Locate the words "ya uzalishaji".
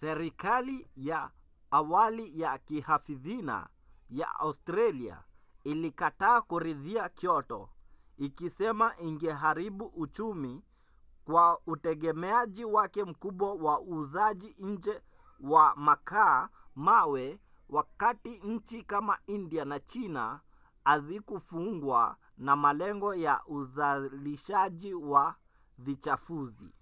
23.14-24.94